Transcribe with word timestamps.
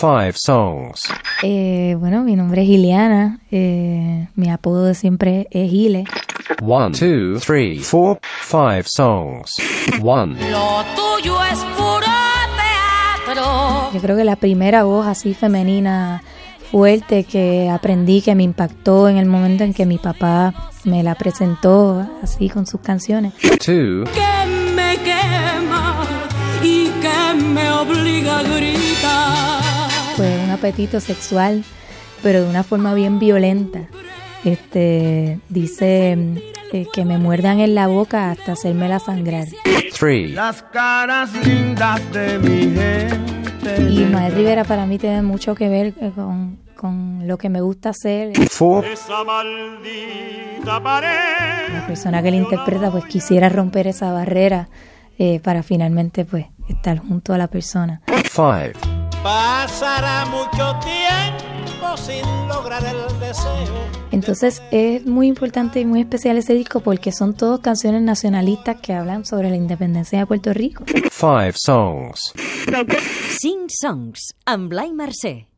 five 0.00 0.32
songs. 0.34 1.08
Eh, 1.42 1.94
bueno, 1.98 2.24
mi 2.24 2.34
nombre 2.34 2.62
es 2.62 2.68
Giliana. 2.68 3.38
Eh, 3.50 4.28
mi 4.34 4.50
apodo 4.50 4.86
de 4.86 4.94
siempre 4.94 5.46
es 5.50 5.70
Gile. 5.70 6.04
One, 6.62 6.96
two, 6.96 7.38
three, 7.38 7.80
four, 7.80 8.18
five 8.22 8.84
songs. 8.86 9.56
One. 10.02 10.36
Lo 10.50 10.82
tuyo 10.96 11.44
es 11.44 11.58
puro 11.76 12.06
teatro. 13.26 13.90
Yo 13.92 14.00
creo 14.00 14.16
que 14.16 14.24
la 14.24 14.36
primera 14.36 14.84
voz 14.84 15.06
así 15.06 15.34
femenina 15.34 16.22
fuerte 16.70 17.24
que 17.24 17.68
aprendí, 17.68 18.22
que 18.22 18.34
me 18.34 18.44
impactó 18.44 19.06
en 19.06 19.18
el 19.18 19.26
momento 19.26 19.64
en 19.64 19.74
que 19.74 19.84
mi 19.84 19.98
papá 19.98 20.54
me 20.84 21.02
la 21.02 21.14
presentó 21.14 22.08
así 22.22 22.48
con 22.48 22.66
sus 22.66 22.80
canciones. 22.80 23.34
Two. 23.58 24.04
Que 24.04 24.46
me 24.74 24.96
quema 24.96 26.06
y 26.62 26.88
que 26.88 27.42
me 27.42 27.70
un 30.50 30.56
apetito 30.56 30.98
sexual, 30.98 31.62
pero 32.24 32.42
de 32.42 32.50
una 32.50 32.64
forma 32.64 32.92
bien 32.92 33.20
violenta. 33.20 33.82
Este 34.44 35.38
dice 35.48 36.18
eh, 36.72 36.86
que 36.92 37.04
me 37.04 37.18
muerdan 37.18 37.60
en 37.60 37.76
la 37.76 37.86
boca 37.86 38.32
hasta 38.32 38.52
hacérmela 38.52 38.98
sangrar. 38.98 39.46
Three. 39.96 40.32
Las 40.32 40.62
caras 40.62 41.30
lindas 41.46 42.00
de 42.12 42.38
mi 42.40 42.74
gente. 42.74 43.82
Y 43.92 44.02
Ismael 44.02 44.34
Rivera 44.34 44.64
para 44.64 44.86
mí 44.86 44.98
tiene 44.98 45.22
mucho 45.22 45.54
que 45.54 45.68
ver 45.68 45.94
eh, 46.00 46.10
con, 46.16 46.58
con 46.74 47.28
lo 47.28 47.38
que 47.38 47.48
me 47.48 47.60
gusta 47.60 47.90
hacer. 47.90 48.32
Four. 48.48 48.86
Esa 48.86 49.22
maldita 49.22 50.82
pared. 50.82 51.72
La 51.72 51.86
persona 51.86 52.22
que 52.24 52.32
le 52.32 52.38
interpreta 52.38 52.90
pues 52.90 53.04
quisiera 53.04 53.48
romper 53.48 53.86
esa 53.86 54.12
barrera 54.12 54.68
eh, 55.16 55.38
para 55.38 55.62
finalmente 55.62 56.24
pues 56.24 56.46
estar 56.68 56.98
junto 56.98 57.34
a 57.34 57.38
la 57.38 57.46
persona. 57.46 58.00
Five. 58.24 58.99
Pasará 59.22 60.24
mucho 60.26 60.78
tiempo 60.80 61.94
sin 61.98 62.24
lograr 62.48 62.82
el 62.84 63.20
deseo. 63.20 64.00
Entonces 64.10 64.62
es 64.70 65.04
muy 65.04 65.26
importante 65.26 65.78
y 65.80 65.84
muy 65.84 66.00
especial 66.00 66.38
ese 66.38 66.54
disco 66.54 66.80
porque 66.80 67.12
son 67.12 67.34
todas 67.34 67.60
canciones 67.60 68.00
nacionalistas 68.00 68.80
que 68.80 68.94
hablan 68.94 69.26
sobre 69.26 69.50
la 69.50 69.56
independencia 69.56 70.18
de 70.20 70.26
Puerto 70.26 70.54
Rico. 70.54 70.84
Five 70.86 71.54
songs. 71.56 72.32
Cinc 73.38 73.68
songs 73.68 74.34
amb 74.46 74.70
Blai 74.70 74.92
Mercè. 74.92 75.49